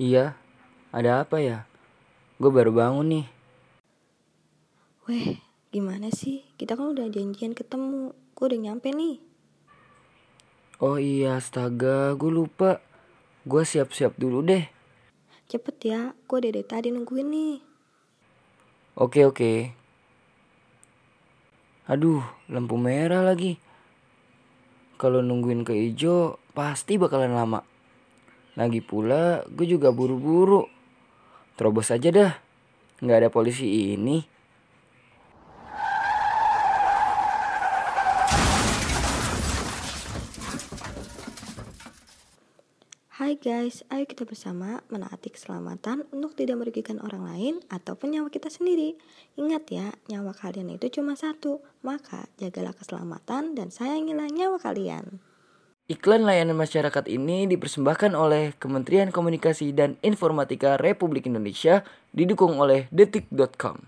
Iya, 0.00 0.32
ada 0.96 1.20
apa 1.20 1.44
ya? 1.44 1.68
Gue 2.40 2.48
baru 2.48 2.72
bangun 2.72 3.20
nih. 3.20 3.26
Weh, 5.04 5.36
gimana 5.68 6.08
sih? 6.08 6.40
Kita 6.56 6.72
kan 6.72 6.96
udah 6.96 7.04
janjian 7.12 7.52
ketemu. 7.52 8.16
Gue 8.32 8.44
udah 8.48 8.60
nyampe 8.64 8.96
nih. 8.96 9.20
Oh 10.80 10.96
iya, 10.96 11.36
astaga, 11.36 12.16
gue 12.16 12.32
lupa. 12.32 12.80
Gue 13.44 13.68
siap-siap 13.68 14.16
dulu 14.16 14.40
deh. 14.40 14.64
Cepet 15.52 15.76
ya, 15.84 16.16
gue 16.16 16.36
udah 16.40 16.48
dari 16.48 16.64
tadi 16.64 16.88
nungguin 16.88 17.28
nih. 17.28 17.56
Oke, 18.96 19.28
oke. 19.28 19.52
Aduh, 21.92 22.24
lampu 22.48 22.80
merah 22.80 23.20
lagi. 23.20 23.60
Kalau 24.96 25.20
nungguin 25.20 25.60
ke 25.60 25.76
hijau, 25.76 26.40
pasti 26.56 26.96
bakalan 26.96 27.36
lama. 27.36 27.60
Lagi 28.58 28.82
pula, 28.82 29.46
gue 29.46 29.66
juga 29.66 29.94
buru-buru. 29.94 30.66
Terobos 31.54 31.94
aja 31.94 32.10
dah. 32.10 32.32
Nggak 32.98 33.18
ada 33.22 33.30
polisi 33.30 33.94
ini. 33.94 34.26
Hai 43.20 43.38
guys, 43.38 43.86
ayo 43.94 44.08
kita 44.10 44.26
bersama 44.26 44.82
menaati 44.90 45.30
keselamatan 45.30 46.02
untuk 46.10 46.34
tidak 46.34 46.58
merugikan 46.58 46.98
orang 46.98 47.22
lain 47.22 47.54
ataupun 47.70 48.16
nyawa 48.16 48.32
kita 48.32 48.50
sendiri. 48.50 48.98
Ingat 49.38 49.70
ya, 49.70 49.94
nyawa 50.10 50.34
kalian 50.34 50.74
itu 50.74 50.90
cuma 50.98 51.14
satu, 51.14 51.62
maka 51.86 52.26
jagalah 52.42 52.74
keselamatan 52.74 53.54
dan 53.54 53.70
sayangilah 53.70 54.26
nyawa 54.26 54.58
kalian. 54.58 55.22
Iklan 55.90 56.22
layanan 56.22 56.54
masyarakat 56.54 57.10
ini 57.10 57.50
dipersembahkan 57.50 58.14
oleh 58.14 58.54
Kementerian 58.62 59.10
Komunikasi 59.10 59.74
dan 59.74 59.98
Informatika 60.06 60.78
Republik 60.78 61.26
Indonesia 61.26 61.82
didukung 62.14 62.62
oleh 62.62 62.86
detik.com. 62.94 63.82